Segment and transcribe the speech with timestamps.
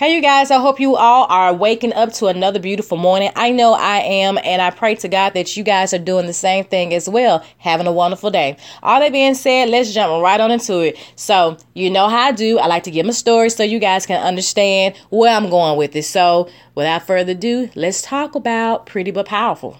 [0.00, 3.30] Hey, you guys, I hope you all are waking up to another beautiful morning.
[3.36, 6.32] I know I am, and I pray to God that you guys are doing the
[6.32, 8.56] same thing as well, having a wonderful day.
[8.82, 10.98] All that being said, let's jump right on into it.
[11.16, 12.58] So, you know how I do.
[12.58, 15.94] I like to give my story so you guys can understand where I'm going with
[15.94, 16.04] it.
[16.04, 19.76] So, without further ado, let's talk about Pretty But Powerful.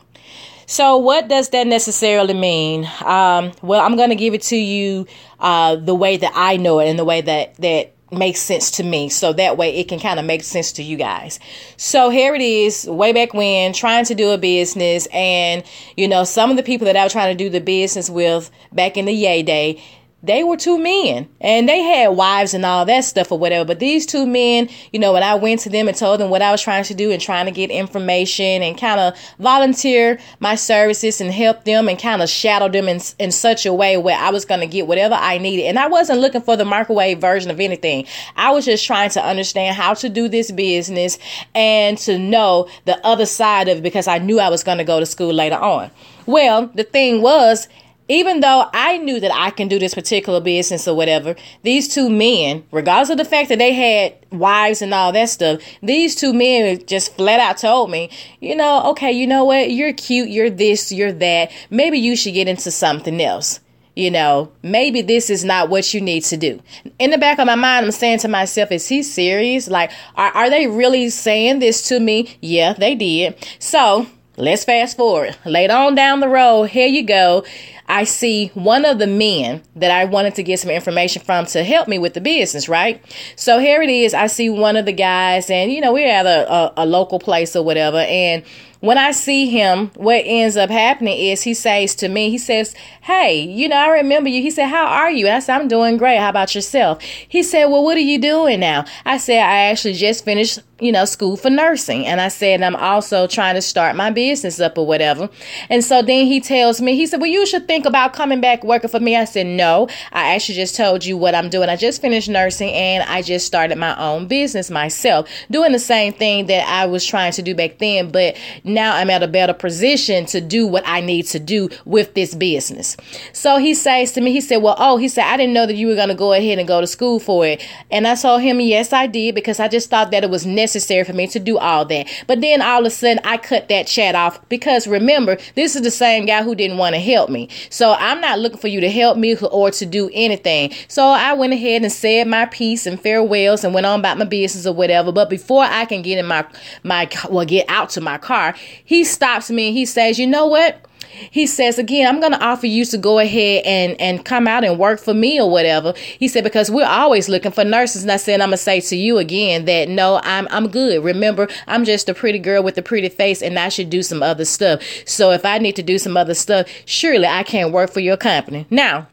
[0.67, 2.85] So, what does that necessarily mean?
[3.07, 5.07] Um, well, I'm going to give it to you
[5.39, 8.83] uh, the way that I know it and the way that that makes sense to
[8.83, 9.09] me.
[9.09, 11.39] So that way it can kind of make sense to you guys.
[11.77, 15.07] So here it is way back when trying to do a business.
[15.13, 15.65] And
[15.97, 18.51] you know some of the people that i was trying to do the business with
[18.73, 19.83] back in the yay day
[20.23, 23.65] they were two men and they had wives and all that stuff or whatever.
[23.65, 26.43] But these two men, you know, when I went to them and told them what
[26.43, 30.57] I was trying to do and trying to get information and kind of volunteer my
[30.57, 34.19] services and help them and kind of shadow them in, in such a way where
[34.19, 35.65] I was going to get whatever I needed.
[35.65, 38.07] And I wasn't looking for the microwave version of anything.
[38.37, 41.19] I was just trying to understand how to do this business
[41.55, 44.85] and to know the other side of it because I knew I was going to
[44.85, 45.91] go to school later on.
[46.27, 47.69] Well, the thing was,
[48.11, 52.11] even though I knew that I can do this particular business or whatever, these two
[52.11, 56.33] men, regardless of the fact that they had wives and all that stuff, these two
[56.33, 59.71] men just flat out told me, you know, okay, you know what?
[59.71, 61.53] You're cute, you're this, you're that.
[61.71, 63.61] Maybe you should get into something else.
[63.95, 66.61] You know, maybe this is not what you need to do.
[66.99, 69.69] In the back of my mind, I'm saying to myself, is he serious?
[69.69, 72.37] Like, are, are they really saying this to me?
[72.41, 73.37] Yeah, they did.
[73.61, 74.07] So,
[74.41, 75.37] let's fast forward.
[75.45, 77.45] Later on down the road, here you go.
[77.87, 81.65] I see one of the men that I wanted to get some information from to
[81.65, 83.03] help me with the business, right?
[83.35, 84.15] So here it is.
[84.15, 87.19] I see one of the guys, and you know, we're at a, a, a local
[87.19, 88.45] place or whatever, and
[88.81, 92.75] when I see him, what ends up happening is he says to me, he says,
[93.03, 94.43] Hey, you know, I remember you.
[94.43, 95.29] He said, How are you?
[95.29, 96.19] I said, I'm doing great.
[96.19, 97.03] How about yourself?
[97.03, 98.85] He said, Well, what are you doing now?
[99.05, 102.07] I said, I actually just finished, you know, school for nursing.
[102.07, 105.29] And I said, I'm also trying to start my business up or whatever.
[105.69, 108.65] And so then he tells me, he said, Well, you should think about coming back
[108.65, 109.15] working for me.
[109.15, 111.69] I said, No, I actually just told you what I'm doing.
[111.69, 116.15] I just finished nursing and I just started my own business myself, doing the same
[116.15, 118.37] thing that I was trying to do back then, but
[118.75, 122.35] now I'm at a better position to do what I need to do with this
[122.35, 122.97] business.
[123.33, 125.75] So he says to me, he said, Well, oh, he said, I didn't know that
[125.75, 127.67] you were going to go ahead and go to school for it.
[127.91, 131.05] And I told him, Yes, I did, because I just thought that it was necessary
[131.05, 132.09] for me to do all that.
[132.27, 135.83] But then all of a sudden, I cut that chat off because remember, this is
[135.83, 137.49] the same guy who didn't want to help me.
[137.71, 140.73] So I'm not looking for you to help me or to do anything.
[140.89, 144.25] So I went ahead and said my piece and farewells and went on about my
[144.25, 145.13] business or whatever.
[145.13, 146.47] But before I can get in my,
[146.83, 148.55] my, well, get out to my car,
[148.85, 150.85] he stops me and he says, You know what?
[151.31, 154.65] He says again, I'm going to offer you to go ahead and and come out
[154.65, 155.93] and work for me or whatever.
[156.19, 158.03] He said because we're always looking for nurses.
[158.03, 161.03] And I said I'm gonna say to you again that no, I'm I'm good.
[161.05, 164.23] Remember, I'm just a pretty girl with a pretty face, and I should do some
[164.23, 164.83] other stuff.
[165.05, 168.17] So if I need to do some other stuff, surely I can't work for your
[168.17, 168.67] company.
[168.71, 169.09] Now,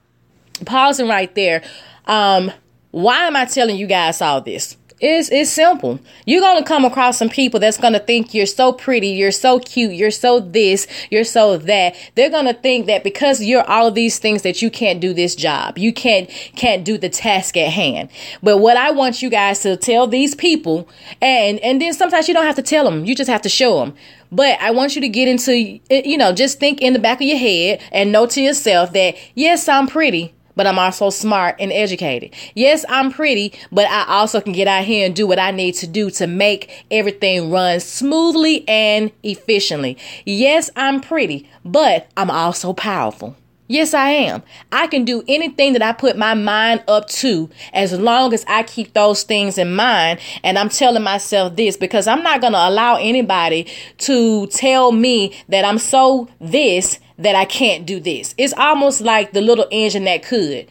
[0.66, 1.64] pausing right there.
[2.06, 2.52] Um,
[2.91, 4.78] why am I telling you guys all this?
[5.00, 6.00] It's, it's simple.
[6.25, 9.94] You're to come across some people that's to think you're so pretty, you're so cute,
[9.94, 11.96] you're so this, you're so that.
[12.16, 15.78] They're to think that because you're all these things that you can't do this job.
[15.78, 18.09] You can't can't do the task at hand.
[18.41, 20.90] But what I want you guys to tell these people
[21.22, 23.06] and and then sometimes you don't have to tell them.
[23.06, 23.94] You just have to show them.
[24.31, 27.28] But I want you to get into you know, just think in the back of
[27.28, 31.72] your head and know to yourself that yes, I'm pretty, but I'm also smart and
[31.72, 32.35] educated.
[32.56, 35.75] Yes, I'm pretty, but I also can get out here and do what I need
[35.75, 39.97] to do to make everything run smoothly and efficiently.
[40.25, 43.38] Yes, I'm pretty, but I'm also powerful.
[43.69, 44.44] Yes, I am.
[44.72, 48.63] I can do anything that I put my mind up to as long as I
[48.63, 50.19] keep those things in mind.
[50.41, 53.67] And I'm telling myself this because I'm not going to allow anybody
[54.00, 58.33] to tell me that I'm so this that I can't do this.
[58.38, 60.69] It's almost like the little engine that could.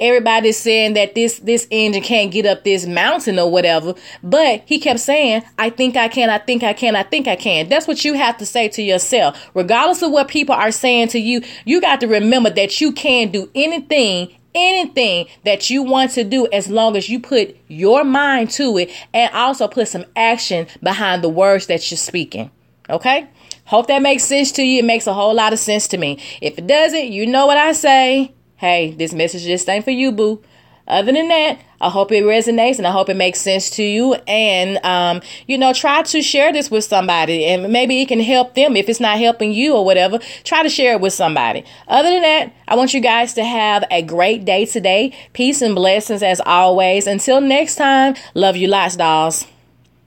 [0.00, 4.78] Everybody's saying that this this engine can't get up this mountain or whatever, but he
[4.78, 6.30] kept saying, "I think I can.
[6.30, 6.94] I think I can.
[6.94, 10.28] I think I can." That's what you have to say to yourself, regardless of what
[10.28, 11.42] people are saying to you.
[11.64, 16.48] You got to remember that you can do anything anything that you want to do
[16.52, 21.22] as long as you put your mind to it and also put some action behind
[21.22, 22.50] the words that you're speaking.
[22.88, 23.28] Okay?
[23.66, 24.80] Hope that makes sense to you.
[24.80, 26.18] It makes a whole lot of sense to me.
[26.40, 28.32] If it doesn't, you know what I say.
[28.56, 30.42] Hey, this message just ain't for you, boo.
[30.88, 34.14] Other than that, I hope it resonates and I hope it makes sense to you.
[34.26, 38.54] And, um, you know, try to share this with somebody and maybe it can help
[38.54, 38.74] them.
[38.74, 41.62] If it's not helping you or whatever, try to share it with somebody.
[41.88, 45.14] Other than that, I want you guys to have a great day today.
[45.34, 47.06] Peace and blessings as always.
[47.06, 49.46] Until next time, love you lots, dolls.